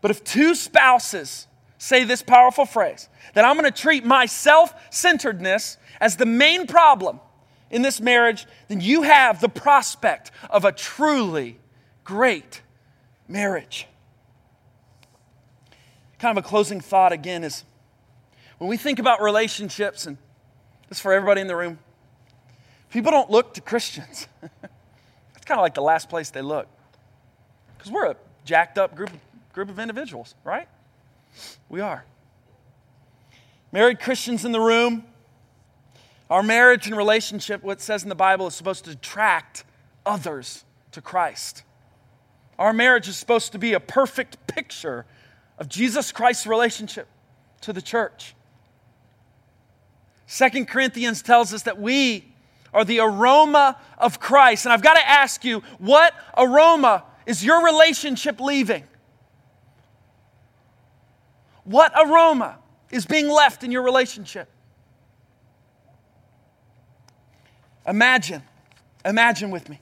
[0.00, 1.46] But if two spouses
[1.76, 6.66] say this powerful phrase, that I'm going to treat my self centeredness as the main
[6.66, 7.20] problem
[7.70, 11.60] in this marriage, then you have the prospect of a truly
[12.04, 12.62] great
[13.28, 13.86] marriage.
[16.18, 17.64] Kind of a closing thought again is
[18.56, 20.16] when we think about relationships, and
[20.88, 21.78] this is for everybody in the room,
[22.90, 24.26] people don't look to Christians.
[25.36, 26.66] It's kind of like the last place they look.
[27.76, 29.10] Because we're a jacked up group,
[29.52, 30.68] group of individuals, right?
[31.68, 32.04] We are.
[33.70, 35.04] Married Christians in the room,
[36.30, 39.64] our marriage and relationship, what says in the Bible, is supposed to attract
[40.04, 41.62] others to Christ.
[42.58, 45.06] Our marriage is supposed to be a perfect picture
[45.58, 47.06] of Jesus Christ's relationship
[47.60, 48.34] to the church.
[50.26, 52.27] Second Corinthians tells us that we
[52.72, 54.66] are the aroma of Christ.
[54.66, 58.84] And I've got to ask you, what aroma is your relationship leaving?
[61.64, 62.58] What aroma
[62.90, 64.48] is being left in your relationship?
[67.86, 68.42] Imagine,
[69.04, 69.80] imagine with me.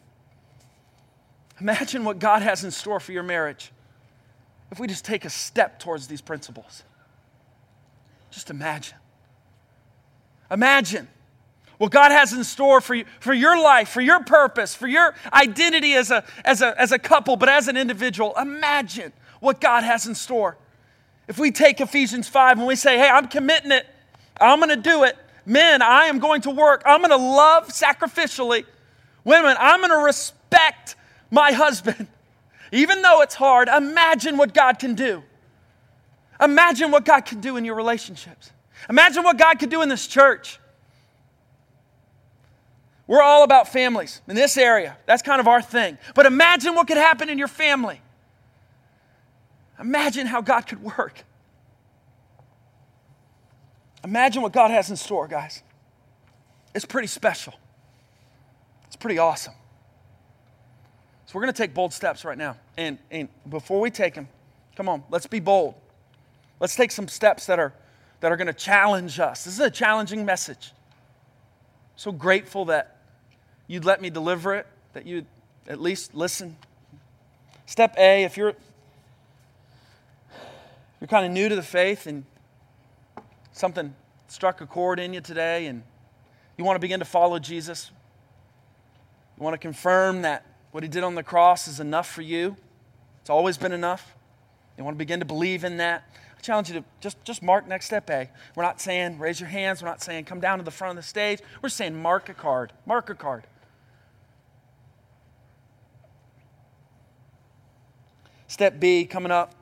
[1.61, 3.72] Imagine what God has in store for your marriage
[4.70, 6.82] if we just take a step towards these principles.
[8.30, 8.99] Just imagine.
[10.51, 11.09] Imagine
[11.79, 15.14] what God has in store for you, for your life, for your purpose, for your
[15.33, 18.33] identity as a, as, a, as a couple, but as an individual.
[18.41, 20.57] Imagine what God has in store.
[21.29, 23.87] If we take Ephesians 5 and we say, hey, I'm committing it,
[24.41, 25.16] I'm going to do it.
[25.45, 26.83] Men, I am going to work.
[26.87, 28.64] I'm going to love sacrificially.
[29.24, 30.97] Women, I'm going to respect
[31.31, 32.07] my husband.
[32.72, 35.22] Even though it's hard, imagine what God can do.
[36.41, 38.51] Imagine what God can do in your relationships.
[38.91, 40.59] Imagine what God could do in this church.
[43.07, 44.96] We're all about families in this area.
[45.07, 45.96] That's kind of our thing.
[46.14, 48.00] But imagine what could happen in your family.
[49.78, 51.24] Imagine how God could work.
[54.02, 55.62] Imagine what God has in store, guys.
[56.74, 57.54] It's pretty special.
[58.86, 59.54] It's pretty awesome.
[61.26, 62.57] So we're going to take bold steps right now.
[62.76, 64.28] And, and before we take them,
[64.76, 65.74] come on, let's be bold.
[66.61, 67.72] Let's take some steps that are,
[68.20, 69.44] that are going to challenge us.
[69.44, 70.72] This is a challenging message.
[71.96, 72.95] So grateful that
[73.67, 75.27] you'd let me deliver it, that you'd
[75.69, 76.57] at least listen.
[77.67, 78.55] Step A, if you're
[81.01, 82.25] you're kind of new to the faith and
[83.53, 83.95] something
[84.29, 85.83] struck a chord in you today and
[86.57, 87.91] you want to begin to follow Jesus,
[89.37, 92.57] you want to confirm that what he did on the cross is enough for you.
[93.21, 94.14] It's always been enough.
[94.79, 96.05] You want to begin to believe in that.
[96.37, 98.31] I challenge you to just, just mark next step A.
[98.55, 99.83] We're not saying raise your hands.
[99.83, 101.41] We're not saying come down to the front of the stage.
[101.62, 102.73] We're saying mark a card.
[102.87, 103.45] Mark a card.
[108.57, 109.54] Step B coming up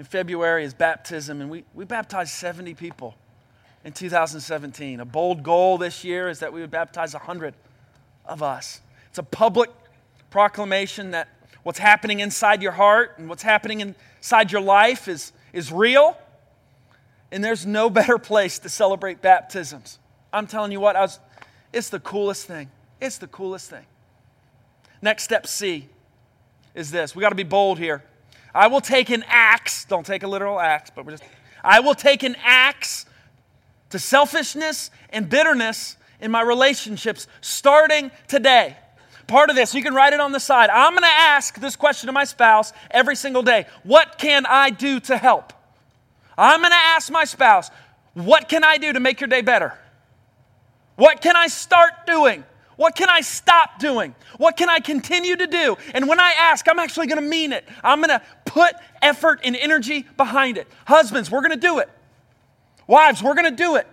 [0.00, 3.14] in February is baptism, and we, we baptized 70 people
[3.84, 4.98] in 2017.
[4.98, 7.54] A bold goal this year is that we would baptize 100
[8.26, 8.80] of us.
[9.10, 9.70] It's a public
[10.28, 11.28] proclamation that
[11.62, 16.18] what's happening inside your heart and what's happening inside your life is, is real,
[17.30, 20.00] and there's no better place to celebrate baptisms.
[20.32, 21.20] I'm telling you what, I was,
[21.72, 22.72] it's the coolest thing.
[23.00, 23.86] It's the coolest thing.
[25.00, 25.90] Next step C
[26.78, 27.14] is this.
[27.14, 28.02] We got to be bold here.
[28.54, 31.24] I will take an axe, don't take a literal axe, but we're just,
[31.62, 33.04] I will take an axe
[33.90, 38.76] to selfishness and bitterness in my relationships starting today.
[39.26, 40.70] Part of this, you can write it on the side.
[40.70, 44.70] I'm going to ask this question to my spouse every single day What can I
[44.70, 45.52] do to help?
[46.38, 47.70] I'm going to ask my spouse,
[48.14, 49.76] What can I do to make your day better?
[50.96, 52.44] What can I start doing
[52.78, 54.14] what can I stop doing?
[54.36, 55.76] What can I continue to do?
[55.94, 57.68] And when I ask, I'm actually going to mean it.
[57.82, 58.72] I'm going to put
[59.02, 60.68] effort and energy behind it.
[60.86, 61.90] Husbands, we're going to do it.
[62.86, 63.88] Wives, we're going to do it.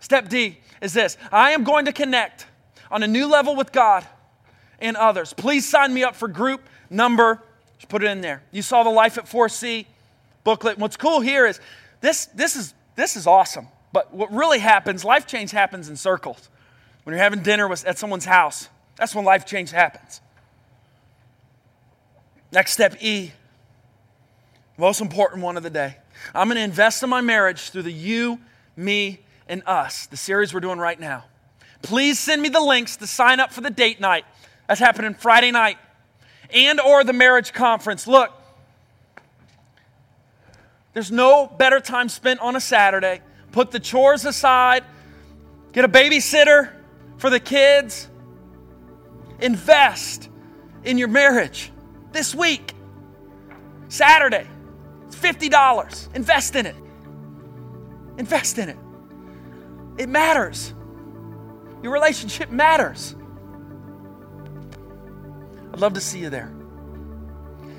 [0.00, 2.46] Step D is this I am going to connect
[2.90, 4.04] on a new level with God
[4.80, 5.32] and others.
[5.32, 7.40] Please sign me up for group number,
[7.76, 8.42] just put it in there.
[8.50, 9.86] You saw the Life at 4C
[10.42, 10.74] booklet.
[10.74, 11.60] And what's cool here is
[12.00, 13.68] this, this, is, this is awesome.
[13.92, 16.48] But what really happens, life change happens in circles.
[17.08, 20.20] When you're having dinner with, at someone's house, that's when life change happens.
[22.52, 23.32] Next step E,
[24.76, 25.96] most important one of the day.
[26.34, 28.40] I'm going to invest in my marriage through the you,
[28.76, 31.24] me, and us, the series we're doing right now.
[31.80, 34.26] Please send me the links to sign up for the date night.
[34.66, 35.78] That's happening Friday night.
[36.52, 38.06] And or the marriage conference.
[38.06, 38.32] Look,
[40.92, 43.22] there's no better time spent on a Saturday.
[43.50, 44.84] Put the chores aside,
[45.72, 46.72] get a babysitter
[47.18, 48.08] for the kids.
[49.40, 50.28] Invest
[50.84, 51.70] in your marriage
[52.12, 52.74] this week.
[53.88, 54.46] Saturday.
[55.06, 56.14] It's $50.
[56.14, 56.76] Invest in it.
[58.16, 58.76] Invest in it.
[59.98, 60.74] It matters.
[61.82, 63.14] Your relationship matters.
[65.72, 66.52] I'd love to see you there.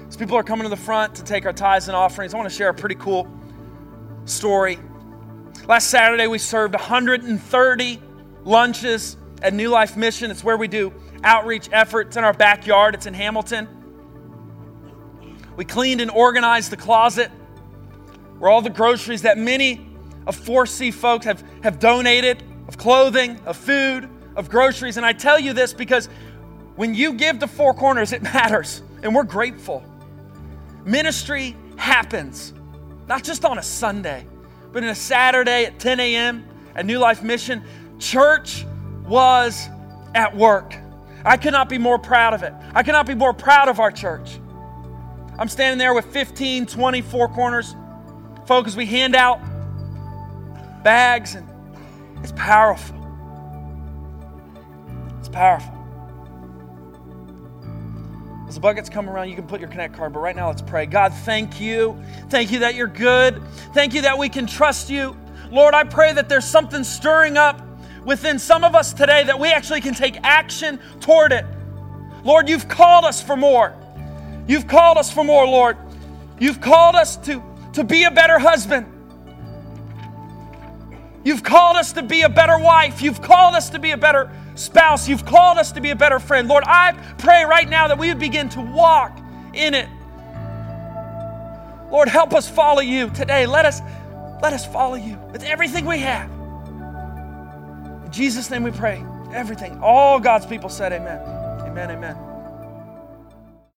[0.08, 2.50] As people are coming to the front to take our tithes and offerings, I want
[2.50, 3.28] to share a pretty cool
[4.26, 4.80] story.
[5.68, 8.02] Last Saturday, we served 130
[8.44, 10.32] lunches at New Life Mission.
[10.32, 12.96] It's where we do outreach efforts in our backyard.
[12.96, 13.68] It's in Hamilton.
[15.56, 17.30] We cleaned and organized the closet
[18.40, 19.86] where all the groceries that many
[20.26, 24.98] of 4C folks have, have donated of clothing, of food, of groceries.
[24.98, 26.08] And I tell you this because
[26.76, 29.84] when you give to Four Corners, it matters, and we're grateful.
[30.86, 32.54] Ministry happens,
[33.08, 34.26] not just on a Sunday,
[34.72, 36.48] but in a Saturday at 10 a.m.
[36.76, 37.64] at New Life Mission.
[37.98, 38.66] Church
[39.10, 39.68] was
[40.16, 40.74] at work.
[41.26, 42.54] I could not be more proud of it.
[42.74, 44.40] I cannot be more proud of our church.
[45.38, 47.76] I'm standing there with 15, 20 Four Corners
[48.50, 49.40] Folks, we hand out
[50.84, 51.48] bags and
[52.24, 52.96] it's powerful.
[55.20, 55.72] It's powerful.
[58.48, 60.64] As the buckets come around, you can put your Connect card, but right now let's
[60.64, 60.88] pray.
[60.88, 61.96] God, thank you.
[62.30, 63.40] Thank you that you're good.
[63.76, 65.16] Thank you that we can trust you.
[65.52, 67.62] Lord, I pray that there's something stirring up
[68.06, 71.46] within some of us today that we actually can take action toward it.
[72.24, 73.76] Lord, you've called us for more.
[74.48, 75.78] You've called us for more, Lord.
[76.40, 77.44] You've called us to,
[77.74, 78.88] to be a better husband.
[81.24, 83.02] You've called us to be a better wife.
[83.02, 85.08] You've called us to be a better spouse.
[85.08, 86.48] You've called us to be a better friend.
[86.48, 89.18] Lord, I pray right now that we would begin to walk
[89.54, 89.90] in it.
[91.92, 93.46] Lord, help us follow you today.
[93.46, 93.82] Let us
[94.42, 96.39] let us follow you with everything we have.
[98.10, 99.06] In Jesus' name we pray.
[99.36, 99.80] Everything.
[99.84, 101.20] All God's people said amen.
[101.62, 101.92] Amen.
[101.92, 102.29] Amen.